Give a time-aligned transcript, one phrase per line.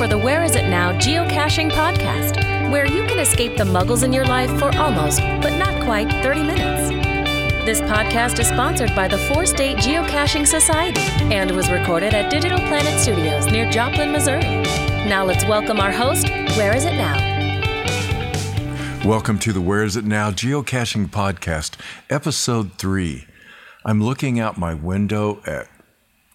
[0.00, 4.14] for the Where Is It Now Geocaching Podcast, where you can escape the muggles in
[4.14, 6.88] your life for almost, but not quite, 30 minutes.
[7.66, 12.56] This podcast is sponsored by the Four State Geocaching Society and was recorded at Digital
[12.60, 14.40] Planet Studios near Joplin, Missouri.
[15.06, 17.18] Now let's welcome our host, Where Is It Now?
[19.04, 21.76] Welcome to the Where Is It Now Geocaching Podcast,
[22.08, 23.26] Episode 3.
[23.84, 25.68] I'm looking out my window at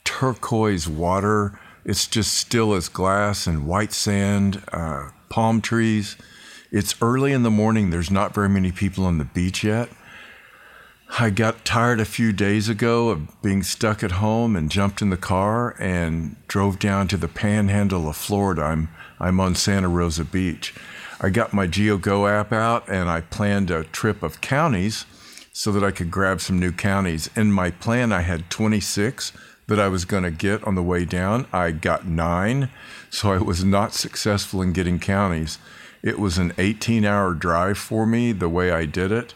[0.03, 1.59] turquoise water.
[1.85, 6.17] It's just still as glass and white sand, uh, palm trees.
[6.71, 7.91] It's early in the morning.
[7.91, 9.89] There's not very many people on the beach yet.
[11.19, 15.11] I got tired a few days ago of being stuck at home and jumped in
[15.11, 18.63] the car and drove down to the panhandle of Florida.
[18.63, 18.89] I'm,
[19.19, 20.73] I'm on Santa Rosa Beach.
[21.21, 25.05] I got my GeoGo app out and I planned a trip of counties
[25.53, 27.29] so that I could grab some new counties.
[27.35, 29.31] In my plan, I had 26
[29.67, 31.47] that I was going to get on the way down.
[31.51, 32.69] I got nine,
[33.09, 35.57] so I was not successful in getting counties.
[36.03, 39.33] It was an 18 hour drive for me the way I did it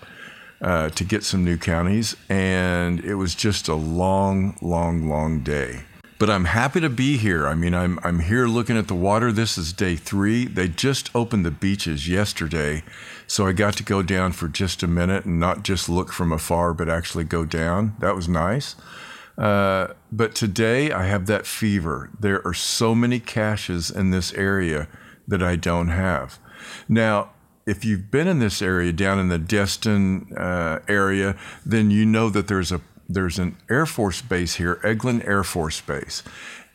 [0.61, 5.81] uh, to get some new counties, and it was just a long, long, long day.
[6.19, 7.47] But I'm happy to be here.
[7.47, 9.31] I mean, I'm I'm here looking at the water.
[9.31, 10.45] This is day three.
[10.45, 12.83] They just opened the beaches yesterday,
[13.25, 16.33] so I got to go down for just a minute and not just look from
[16.33, 17.95] afar, but actually go down.
[18.00, 18.75] That was nice.
[19.40, 22.09] Uh, but today I have that fever.
[22.20, 24.90] There are so many caches in this area
[25.28, 26.40] that I don't have.
[26.90, 27.31] Now,
[27.66, 32.30] if you've been in this area down in the Destin uh, area, then you know
[32.30, 32.81] that there's a
[33.12, 36.22] there's an Air Force base here, Eglin Air Force Base.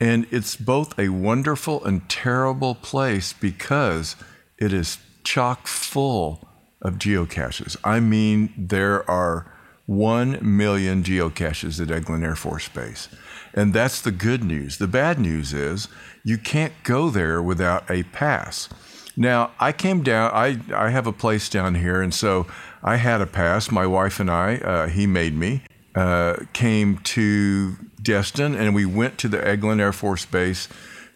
[0.00, 4.16] And it's both a wonderful and terrible place because
[4.58, 6.48] it is chock full
[6.82, 7.76] of geocaches.
[7.84, 9.53] I mean, there are
[9.86, 13.08] 1 million geocaches at Eglin Air Force Base.
[13.52, 14.78] And that's the good news.
[14.78, 15.88] The bad news is
[16.24, 18.68] you can't go there without a pass.
[19.16, 22.46] Now, I came down, I, I have a place down here, and so
[22.82, 23.70] I had a pass.
[23.70, 25.62] My wife and I, uh, he made me,
[25.94, 30.68] uh, came to Destin, and we went to the Eglin Air Force Base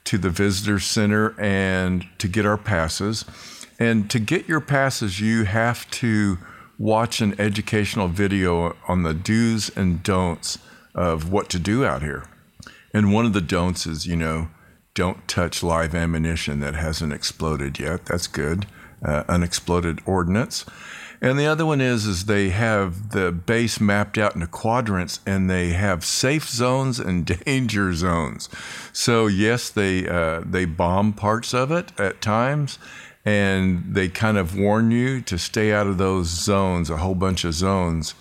[0.04, 3.24] to the visitor center and to get our passes.
[3.80, 6.38] And to get your passes, you have to
[6.78, 10.58] watch an educational video on the do's and don'ts
[10.94, 12.24] of what to do out here.
[12.94, 14.48] And one of the don'ts is, you know,
[14.94, 18.06] don't touch live ammunition that hasn't exploded yet.
[18.06, 18.66] That's good.
[19.04, 20.64] Uh, unexploded ordnance.
[21.20, 25.50] And the other one is is they have the base mapped out into quadrants, and
[25.50, 28.48] they have safe zones and danger zones.
[28.92, 32.78] So yes, they uh, they bomb parts of it at times,
[33.28, 37.44] and they kind of warn you to stay out of those zones, a whole bunch
[37.44, 38.14] of zones,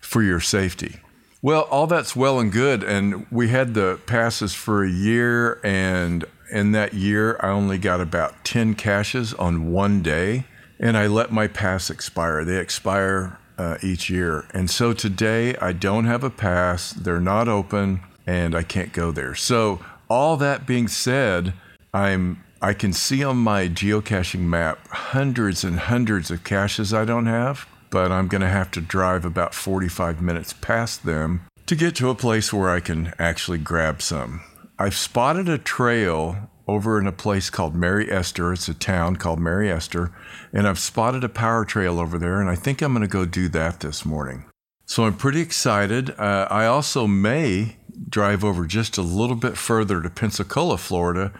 [0.00, 1.00] for your safety.
[1.42, 2.82] Well, all that's well and good.
[2.82, 5.60] And we had the passes for a year.
[5.62, 10.46] And in that year, I only got about 10 caches on one day.
[10.80, 12.42] And I let my pass expire.
[12.42, 14.48] They expire uh, each year.
[14.54, 16.90] And so today, I don't have a pass.
[16.90, 19.34] They're not open and I can't go there.
[19.34, 21.52] So, all that being said,
[21.92, 27.26] I'm I can see on my geocaching map hundreds and hundreds of caches I don't
[27.26, 31.96] have but I'm going to have to drive about 45 minutes past them to get
[31.96, 34.42] to a place where I can actually grab some.
[34.78, 38.52] I've spotted a trail over in a place called Mary Esther.
[38.52, 40.12] It's a town called Mary Esther,
[40.52, 43.24] and I've spotted a power trail over there, and I think I'm going to go
[43.24, 44.44] do that this morning.
[44.84, 46.10] So I'm pretty excited.
[46.10, 47.76] Uh, I also may
[48.08, 51.32] drive over just a little bit further to Pensacola, Florida,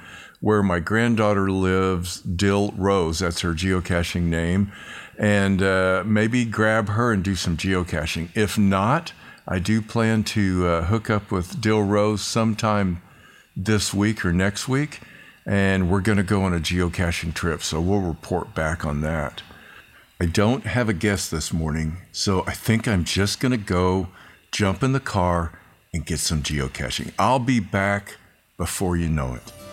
[0.47, 3.19] where my granddaughter lives, Dylrose.
[3.19, 4.71] That's her geocaching name
[5.19, 8.29] and uh, maybe grab her and do some geocaching.
[8.33, 9.13] If not,
[9.49, 13.03] I do plan to uh, hook up with Dylrose sometime
[13.57, 15.01] this week or next week,
[15.45, 17.61] and we're going to go on a geocaching trip.
[17.61, 19.43] So we'll report back on that.
[20.21, 24.11] I don't have a guest this morning, so I think I'm just going to go
[24.53, 25.59] jump in the car
[25.93, 27.11] and get some geocaching.
[27.19, 28.17] I'll be back
[28.57, 29.66] before you know it.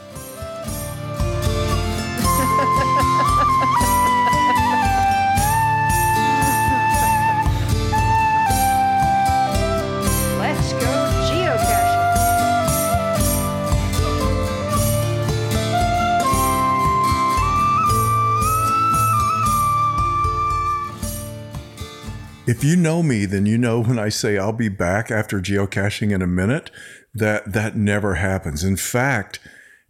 [22.45, 26.11] If you know me, then you know when I say I'll be back after geocaching
[26.11, 26.71] in a minute,
[27.13, 28.65] that that never happens.
[28.65, 29.39] In fact,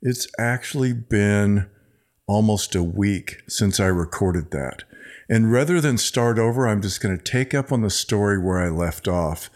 [0.04, 1.68] it's actually been
[2.28, 4.84] almost a week since I recorded that.
[5.28, 8.60] And rather than start over, I'm just going to take up on the story where
[8.60, 9.50] I left off.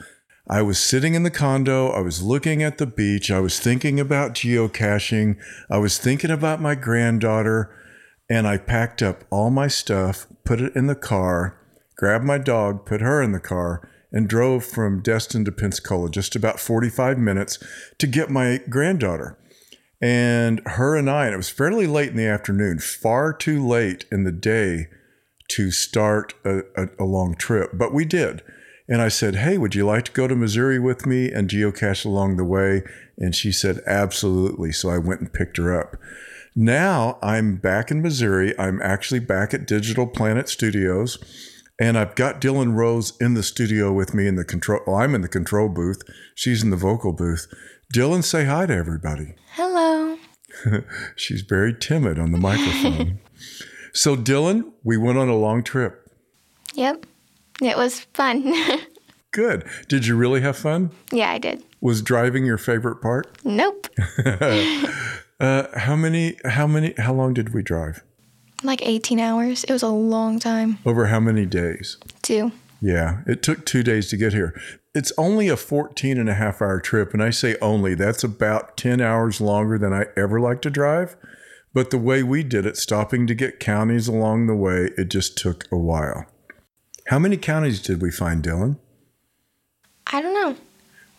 [0.49, 1.89] I was sitting in the condo.
[1.89, 3.29] I was looking at the beach.
[3.29, 5.37] I was thinking about geocaching.
[5.69, 7.69] I was thinking about my granddaughter.
[8.27, 11.57] And I packed up all my stuff, put it in the car,
[11.97, 16.35] grabbed my dog, put her in the car, and drove from Destin to Pensacola, just
[16.35, 17.59] about 45 minutes
[17.97, 19.37] to get my granddaughter.
[20.01, 24.05] And her and I, and it was fairly late in the afternoon, far too late
[24.11, 24.87] in the day
[25.49, 28.43] to start a, a, a long trip, but we did.
[28.89, 32.05] And I said, Hey, would you like to go to Missouri with me and geocache
[32.05, 32.83] along the way?
[33.17, 34.71] And she said, Absolutely.
[34.71, 35.97] So I went and picked her up.
[36.55, 38.57] Now I'm back in Missouri.
[38.57, 41.17] I'm actually back at Digital Planet Studios.
[41.79, 44.81] And I've got Dylan Rose in the studio with me in the control.
[44.87, 46.01] Well, I'm in the control booth.
[46.33, 47.47] She's in the vocal booth.
[47.93, 49.35] Dylan, say hi to everybody.
[49.53, 50.17] Hello.
[51.15, 53.19] She's very timid on the microphone.
[53.93, 56.09] so, Dylan, we went on a long trip.
[56.73, 57.05] Yep.
[57.61, 58.53] It was fun.
[59.31, 59.63] Good.
[59.87, 60.89] Did you really have fun?
[61.11, 61.63] yeah, I did.
[61.79, 63.37] Was driving your favorite part?
[63.43, 63.87] Nope.
[65.39, 66.35] Uh, how many?
[66.45, 66.95] How many?
[66.97, 68.03] How long did we drive?
[68.63, 69.63] Like 18 hours.
[69.63, 70.79] It was a long time.
[70.85, 71.97] Over how many days?
[72.21, 72.51] Two.
[72.81, 74.59] Yeah, it took two days to get here.
[74.93, 77.13] It's only a 14 and a half hour trip.
[77.13, 81.15] And I say only, that's about 10 hours longer than I ever like to drive.
[81.73, 85.37] But the way we did it, stopping to get counties along the way, it just
[85.37, 86.25] took a while.
[87.07, 88.77] How many counties did we find, Dylan?
[90.07, 90.55] I don't know.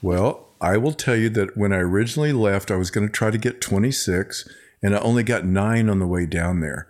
[0.02, 3.30] Well, I will tell you that when I originally left, I was going to try
[3.30, 4.48] to get 26,
[4.82, 6.88] and I only got nine on the way down there.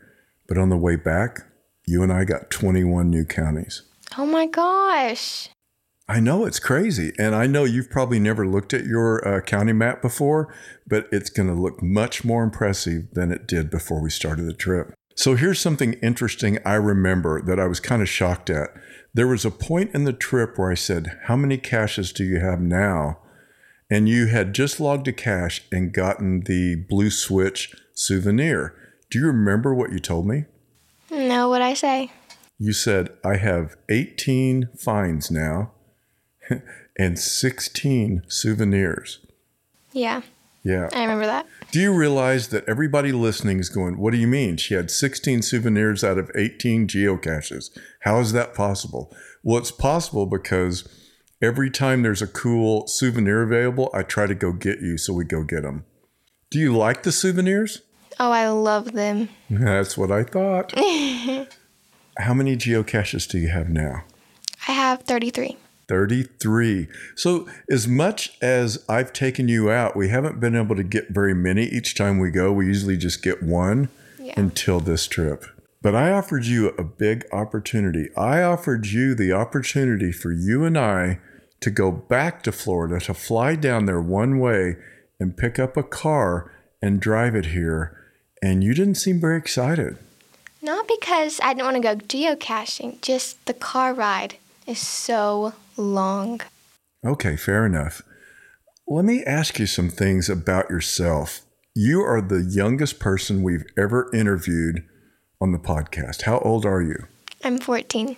[0.48, 1.40] But on the way back,
[1.86, 3.82] you and I got 21 new counties.
[4.16, 5.50] Oh my gosh.
[6.08, 7.12] I know it's crazy.
[7.18, 10.52] And I know you've probably never looked at your uh, county map before,
[10.86, 14.54] but it's going to look much more impressive than it did before we started the
[14.54, 14.94] trip.
[15.14, 18.70] So here's something interesting I remember that I was kind of shocked at.
[19.12, 22.40] There was a point in the trip where I said, How many caches do you
[22.40, 23.18] have now?
[23.90, 28.74] And you had just logged a cache and gotten the Blue Switch souvenir.
[29.10, 30.44] Do you remember what you told me?
[31.10, 32.10] No, what I say?
[32.58, 35.72] You said, I have 18 finds now
[36.98, 39.20] and 16 souvenirs.
[39.92, 40.22] Yeah,
[40.62, 40.88] Yeah.
[40.92, 41.46] I remember that.
[41.70, 44.56] Do you realize that everybody listening is going, What do you mean?
[44.58, 47.70] She had 16 souvenirs out of 18 geocaches.
[48.00, 49.14] How is that possible?
[49.42, 50.86] Well, it's possible because
[51.40, 55.24] every time there's a cool souvenir available, I try to go get you, so we
[55.24, 55.84] go get them.
[56.50, 57.82] Do you like the souvenirs?
[58.20, 59.28] Oh, I love them.
[59.50, 60.72] That's what I thought.
[62.18, 64.02] How many geocaches do you have now?
[64.66, 65.56] I have 33.
[65.88, 66.88] 33.
[67.16, 71.34] So, as much as I've taken you out, we haven't been able to get very
[71.34, 72.52] many each time we go.
[72.52, 73.88] We usually just get one
[74.18, 74.34] Yeah.
[74.36, 75.44] until this trip.
[75.80, 78.08] But I offered you a big opportunity.
[78.16, 81.20] I offered you the opportunity for you and I
[81.60, 84.76] to go back to Florida, to fly down there one way
[85.20, 86.50] and pick up a car
[86.82, 87.96] and drive it here.
[88.42, 89.98] And you didn't seem very excited.
[90.60, 94.36] Not because I didn't want to go geocaching, just the car ride
[94.66, 96.40] is so long.
[97.04, 98.02] Okay, fair enough.
[98.86, 101.42] Let me ask you some things about yourself.
[101.74, 104.84] You are the youngest person we've ever interviewed
[105.40, 106.22] on the podcast.
[106.22, 107.06] How old are you?
[107.44, 108.16] I'm 14.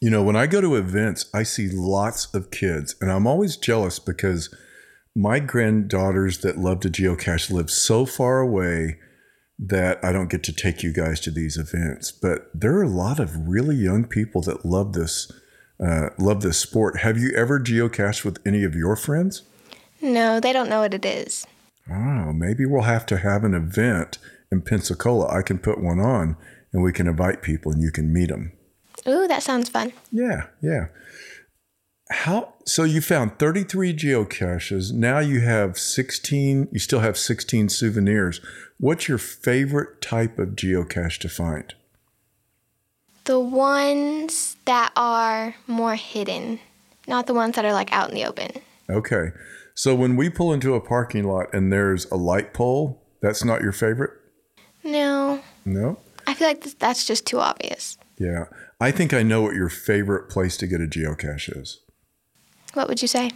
[0.00, 3.56] You know, when I go to events, I see lots of kids, and I'm always
[3.56, 4.52] jealous because
[5.14, 8.98] my granddaughters that love to geocache live so far away
[9.58, 12.12] that I don't get to take you guys to these events.
[12.12, 15.30] But there are a lot of really young people that love this,
[15.84, 16.98] uh, love this sport.
[17.00, 19.42] Have you ever geocached with any of your friends?
[20.00, 21.46] No, they don't know what it is.
[21.90, 24.18] Oh, maybe we'll have to have an event
[24.52, 25.26] in Pensacola.
[25.28, 26.36] I can put one on,
[26.72, 28.52] and we can invite people, and you can meet them.
[29.06, 29.92] Ooh, that sounds fun.
[30.12, 30.86] Yeah, yeah.
[32.10, 34.92] How so you found 33 geocaches.
[34.92, 38.40] Now you have 16, you still have 16 souvenirs.
[38.78, 41.74] What's your favorite type of geocache to find?
[43.24, 46.60] The ones that are more hidden,
[47.06, 48.52] not the ones that are like out in the open.
[48.88, 49.32] Okay.
[49.74, 53.62] So when we pull into a parking lot and there's a light pole, that's not
[53.62, 54.12] your favorite?
[54.84, 55.98] No, No?
[56.26, 57.96] I feel like that's just too obvious.
[58.18, 58.44] Yeah.
[58.80, 61.80] I think I know what your favorite place to get a geocache is.
[62.74, 63.30] What would you say?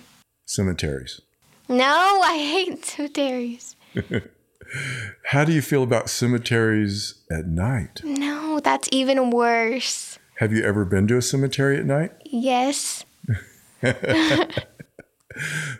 [0.46, 1.20] Cemeteries.
[1.68, 3.76] No, I hate cemeteries.
[5.26, 8.00] How do you feel about cemeteries at night?
[8.04, 10.18] No, that's even worse.
[10.38, 12.12] Have you ever been to a cemetery at night?
[12.24, 13.04] Yes.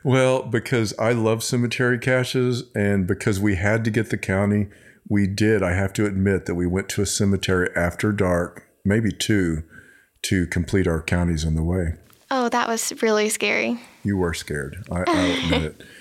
[0.05, 4.69] Well, because I love cemetery caches and because we had to get the county,
[5.09, 5.63] we did.
[5.63, 9.63] I have to admit that we went to a cemetery after dark maybe two
[10.23, 11.95] to complete our counties on the way.
[12.35, 13.79] Oh, that was really scary.
[14.03, 14.87] You were scared.
[14.91, 15.83] I, I'll admit it.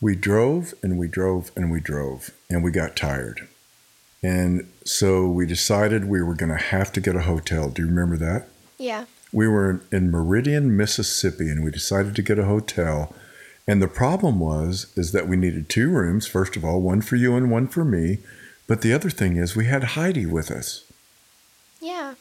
[0.00, 3.48] We drove and we drove and we drove and we got tired.
[4.22, 7.68] And so we decided we were going to have to get a hotel.
[7.68, 8.46] Do you remember that?
[8.78, 9.06] Yeah.
[9.32, 13.12] We were in Meridian, Mississippi, and we decided to get a hotel.
[13.66, 16.28] And the problem was is that we needed two rooms.
[16.28, 18.18] First of all, one for you and one for me.
[18.68, 20.84] But the other thing is we had Heidi with us.
[21.80, 22.14] Yeah.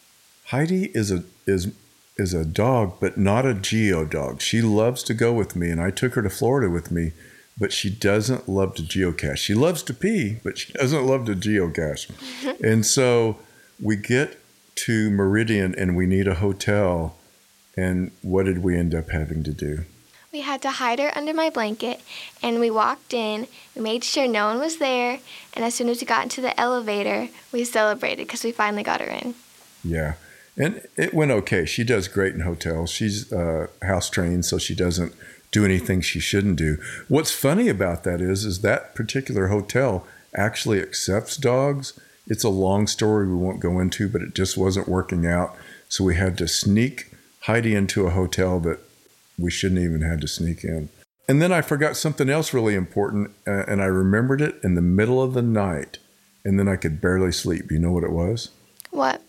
[0.46, 1.72] Heidi is a is
[2.18, 4.42] is a dog, but not a geo dog.
[4.42, 7.14] She loves to go with me, and I took her to Florida with me,
[7.58, 9.38] but she doesn't love to geocache.
[9.38, 12.10] She loves to pee, but she doesn't love to geocache.
[12.64, 13.38] and so
[13.82, 14.40] we get
[14.76, 17.16] to Meridian and we need a hotel.
[17.76, 19.86] And what did we end up having to do?
[20.32, 22.02] We had to hide her under my blanket,
[22.44, 23.48] and we walked in.
[23.76, 25.20] We made sure no one was there,
[25.54, 29.00] and as soon as we got into the elevator, we celebrated because we finally got
[29.00, 29.36] her in.
[29.84, 30.16] Yeah.
[30.58, 31.66] And it went okay.
[31.66, 32.90] She does great in hotels.
[32.90, 35.14] She's uh, house trained, so she doesn't
[35.52, 36.78] do anything she shouldn't do.
[37.08, 42.00] What's funny about that is, is that particular hotel actually accepts dogs.
[42.26, 45.56] It's a long story we won't go into, but it just wasn't working out.
[45.90, 47.12] So we had to sneak
[47.42, 48.80] Heidi into a hotel that
[49.38, 50.90] we shouldn't even had to sneak in.
[51.30, 54.82] And then I forgot something else really important, uh, and I remembered it in the
[54.82, 56.00] middle of the night,
[56.44, 57.72] and then I could barely sleep.
[57.72, 58.50] You know what it was?
[58.92, 59.22] What?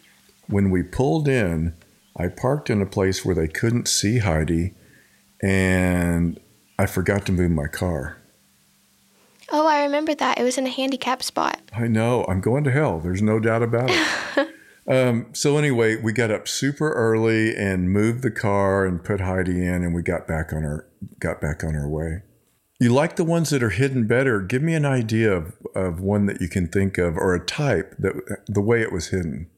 [0.48, 1.74] When we pulled in,
[2.16, 4.74] I parked in a place where they couldn't see Heidi,
[5.42, 6.40] and
[6.78, 8.18] I forgot to move my car.
[9.50, 10.38] Oh, I remember that.
[10.38, 11.60] It was in a handicap spot.
[11.72, 12.24] I know.
[12.28, 12.98] I'm going to hell.
[12.98, 14.54] There's no doubt about it.
[14.90, 19.64] um, so anyway, we got up super early and moved the car and put Heidi
[19.64, 20.86] in, and we got back on our
[21.20, 22.22] got back on our way.
[22.80, 24.40] You like the ones that are hidden better?
[24.40, 27.94] Give me an idea of, of one that you can think of, or a type
[27.98, 28.14] that
[28.46, 29.48] the way it was hidden.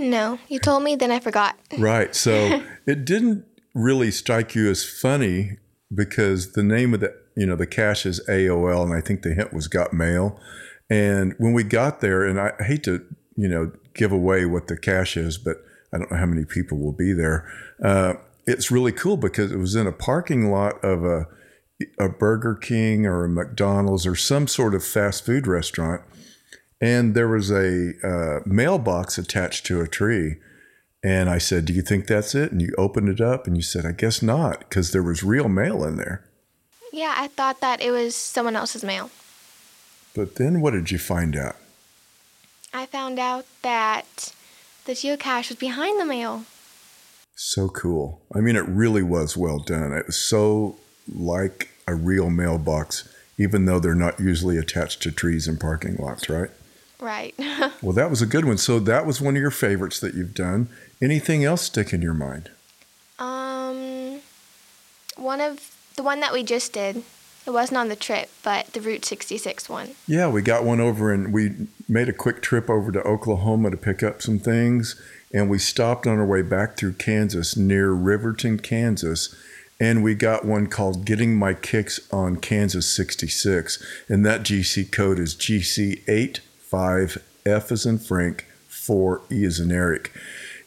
[0.00, 1.56] No, you told me, then I forgot.
[1.78, 2.14] Right.
[2.14, 5.58] So it didn't really strike you as funny
[5.94, 9.34] because the name of the you know the cache is AOL, and I think the
[9.34, 10.40] hint was got mail.
[10.88, 13.04] And when we got there, and I hate to
[13.36, 15.58] you know give away what the cache is, but
[15.92, 17.50] I don't know how many people will be there.
[17.82, 18.14] Uh,
[18.46, 21.26] it's really cool because it was in a parking lot of a
[21.98, 26.02] a Burger King or a McDonald's or some sort of fast food restaurant,
[26.80, 30.36] and there was a uh, mailbox attached to a tree.
[31.02, 33.62] And I said, "Do you think that's it?" And you opened it up, and you
[33.62, 36.24] said, "I guess not," because there was real mail in there.
[36.92, 39.10] Yeah, I thought that it was someone else's mail.
[40.14, 41.56] But then, what did you find out?
[42.74, 44.34] I found out that
[44.84, 46.44] the geocache was behind the mail.
[47.34, 48.20] So cool.
[48.34, 49.92] I mean, it really was well done.
[49.92, 50.76] It was so
[51.12, 53.08] like a real mailbox,
[53.38, 56.50] even though they're not usually attached to trees and parking lots, right?
[57.00, 57.34] Right.
[57.82, 58.58] Well, that was a good one.
[58.58, 60.68] So that was one of your favorites that you've done.
[61.00, 62.50] Anything else stick in your mind?
[63.18, 64.20] um,
[65.16, 67.02] one of the one that we just did.
[67.46, 69.90] It wasn't on the trip, but the Route 66 one.
[70.06, 71.52] Yeah, we got one over and we
[71.88, 75.00] made a quick trip over to Oklahoma to pick up some things.
[75.32, 79.34] And we stopped on our way back through Kansas near Riverton, Kansas.
[79.80, 83.82] And we got one called Getting My Kicks on Kansas 66.
[84.08, 85.34] And that GC code is
[86.70, 90.12] GC85F is in Frank, 4E is in Eric.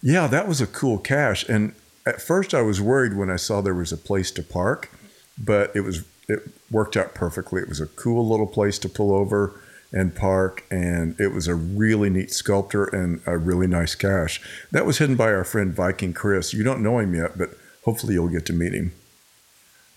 [0.02, 1.48] Yeah, that was a cool cache.
[1.48, 1.74] And
[2.06, 4.90] at first I was worried when I saw there was a place to park,
[5.38, 6.40] but it was it
[6.72, 7.62] worked out perfectly.
[7.62, 9.60] It was a cool little place to pull over
[9.92, 14.42] and park, and it was a really neat sculptor and a really nice cache.
[14.72, 16.54] That was hidden by our friend Viking Chris.
[16.54, 18.94] You don't know him yet, but hopefully you'll get to meet him.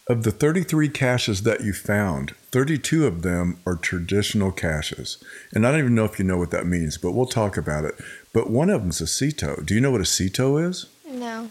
[0.08, 5.18] Of the 33 caches that you found, 32 of them are traditional caches.
[5.52, 7.84] And I don't even know if you know what that means, but we'll talk about
[7.84, 7.96] it.
[8.32, 9.66] But one of them's a CITO.
[9.66, 10.86] Do you know what a CITO is?
[11.10, 11.50] No.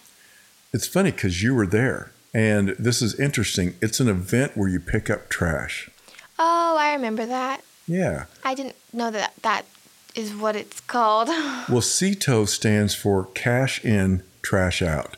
[0.72, 2.14] It's funny because you were there.
[2.34, 3.76] And this is interesting.
[3.82, 5.90] It's an event where you pick up trash.
[6.40, 7.62] Oh, I remember that.
[7.90, 8.26] Yeah.
[8.46, 9.66] I didn't know that that
[10.16, 11.28] is what it's called.
[11.68, 15.18] Well, CITO stands for cache in, trash out.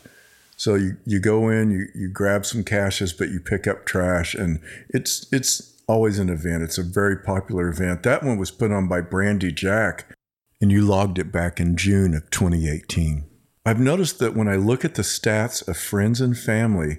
[0.58, 4.34] So you, you go in, you, you grab some caches, but you pick up trash,
[4.34, 6.64] and it's it's always an event.
[6.64, 8.02] It's a very popular event.
[8.02, 10.12] That one was put on by Brandy Jack,
[10.60, 13.24] and you logged it back in June of 2018.
[13.64, 16.98] I've noticed that when I look at the stats of friends and family,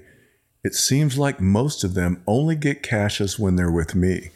[0.64, 4.30] it seems like most of them only get caches when they're with me.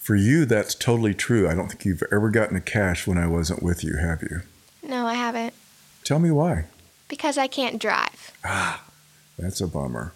[0.00, 1.48] For you, that's totally true.
[1.48, 4.40] I don't think you've ever gotten a cache when I wasn't with you, have you?
[4.82, 5.52] No, I haven't.
[6.02, 6.64] Tell me why.
[7.12, 8.32] Because I can't drive.
[8.42, 8.82] Ah,
[9.38, 10.14] that's a bummer.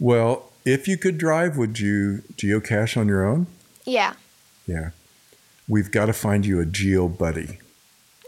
[0.00, 3.46] Well, if you could drive, would you geocache on your own?
[3.84, 4.14] Yeah.
[4.66, 4.90] Yeah.
[5.68, 7.60] We've got to find you a geo buddy.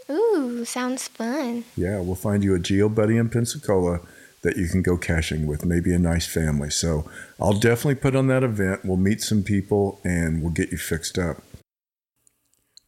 [0.08, 1.64] Ooh, sounds fun.
[1.76, 3.98] Yeah, we'll find you a geo buddy in Pensacola
[4.42, 6.70] that you can go caching with, maybe a nice family.
[6.70, 8.84] So I'll definitely put on that event.
[8.84, 11.42] We'll meet some people and we'll get you fixed up.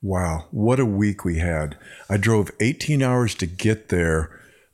[0.01, 1.77] Wow, what a week we had.
[2.09, 4.31] I drove 18 hours to get there.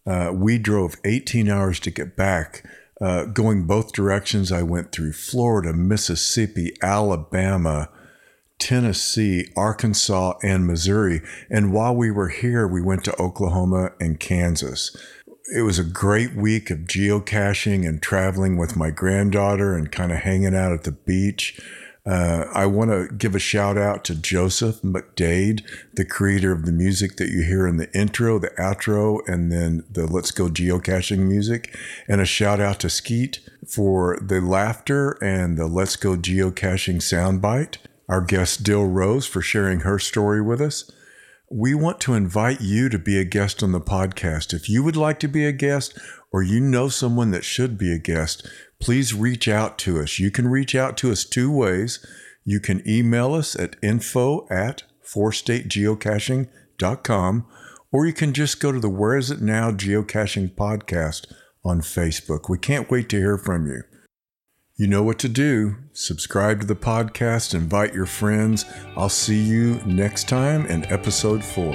[0.07, 2.65] Uh, we drove 18 hours to get back.
[3.01, 7.89] Uh, going both directions, I went through Florida, Mississippi, Alabama,
[8.59, 11.21] Tennessee, Arkansas, and Missouri.
[11.51, 14.97] And while we were here, we went to Oklahoma and Kansas
[15.55, 20.19] it was a great week of geocaching and traveling with my granddaughter and kind of
[20.19, 21.61] hanging out at the beach.
[22.05, 25.63] Uh, I want to give a shout out to Joseph McDade,
[25.95, 29.85] the creator of the music that you hear in the intro, the outro, and then
[29.89, 31.77] the Let's Go Geocaching music.
[32.09, 37.77] And a shout out to Skeet for the laughter and the Let's Go Geocaching soundbite.
[38.09, 40.91] Our guest Dylrose for sharing her story with us
[41.55, 44.55] we want to invite you to be a guest on the podcast.
[44.55, 45.99] If you would like to be a guest
[46.33, 48.49] or you know someone that should be a guest,
[48.81, 50.19] please reach out to us.
[50.19, 52.05] You can reach out to us two ways.
[52.45, 57.47] You can email us at info at fourstategeocaching.com
[57.93, 61.31] or you can just go to the Where Is It Now Geocaching podcast
[61.65, 62.49] on Facebook.
[62.49, 63.83] We can't wait to hear from you.
[64.77, 65.77] You know what to do.
[65.93, 68.65] Subscribe to the podcast, invite your friends.
[68.97, 71.75] I'll see you next time in episode four.